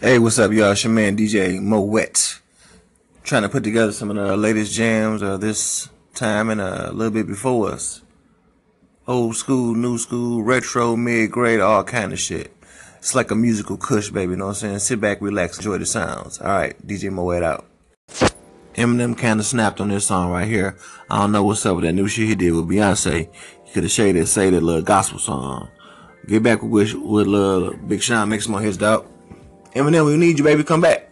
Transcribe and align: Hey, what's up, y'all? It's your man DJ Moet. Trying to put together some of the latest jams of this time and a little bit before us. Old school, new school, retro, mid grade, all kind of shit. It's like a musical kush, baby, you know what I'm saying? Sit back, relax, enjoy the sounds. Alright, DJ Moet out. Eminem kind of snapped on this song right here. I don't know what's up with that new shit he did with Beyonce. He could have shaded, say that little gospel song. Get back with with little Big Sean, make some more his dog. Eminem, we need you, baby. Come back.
Hey, 0.00 0.20
what's 0.20 0.38
up, 0.38 0.52
y'all? 0.52 0.70
It's 0.70 0.84
your 0.84 0.92
man 0.92 1.16
DJ 1.16 1.60
Moet. 1.60 2.40
Trying 3.24 3.42
to 3.42 3.48
put 3.48 3.64
together 3.64 3.90
some 3.90 4.10
of 4.10 4.16
the 4.16 4.36
latest 4.36 4.72
jams 4.72 5.22
of 5.22 5.40
this 5.40 5.88
time 6.14 6.50
and 6.50 6.60
a 6.60 6.92
little 6.92 7.12
bit 7.12 7.26
before 7.26 7.72
us. 7.72 8.00
Old 9.08 9.34
school, 9.34 9.74
new 9.74 9.98
school, 9.98 10.44
retro, 10.44 10.94
mid 10.94 11.32
grade, 11.32 11.58
all 11.58 11.82
kind 11.82 12.12
of 12.12 12.20
shit. 12.20 12.54
It's 12.98 13.16
like 13.16 13.32
a 13.32 13.34
musical 13.34 13.76
kush, 13.76 14.10
baby, 14.10 14.30
you 14.30 14.36
know 14.36 14.44
what 14.44 14.62
I'm 14.62 14.78
saying? 14.78 14.78
Sit 14.78 15.00
back, 15.00 15.20
relax, 15.20 15.56
enjoy 15.56 15.78
the 15.78 15.86
sounds. 15.86 16.40
Alright, 16.40 16.86
DJ 16.86 17.10
Moet 17.10 17.42
out. 17.42 17.66
Eminem 18.76 19.18
kind 19.18 19.40
of 19.40 19.46
snapped 19.46 19.80
on 19.80 19.88
this 19.88 20.06
song 20.06 20.30
right 20.30 20.46
here. 20.46 20.76
I 21.10 21.18
don't 21.18 21.32
know 21.32 21.42
what's 21.42 21.66
up 21.66 21.74
with 21.74 21.84
that 21.86 21.92
new 21.92 22.06
shit 22.06 22.28
he 22.28 22.36
did 22.36 22.52
with 22.52 22.68
Beyonce. 22.68 23.28
He 23.64 23.72
could 23.72 23.82
have 23.82 23.90
shaded, 23.90 24.28
say 24.28 24.48
that 24.48 24.62
little 24.62 24.80
gospel 24.80 25.18
song. 25.18 25.70
Get 26.28 26.44
back 26.44 26.62
with 26.62 26.94
with 26.94 27.26
little 27.26 27.76
Big 27.78 28.00
Sean, 28.00 28.28
make 28.28 28.42
some 28.42 28.52
more 28.52 28.60
his 28.60 28.76
dog. 28.76 29.04
Eminem, 29.74 30.06
we 30.06 30.16
need 30.16 30.38
you, 30.38 30.44
baby. 30.44 30.64
Come 30.64 30.80
back. 30.80 31.08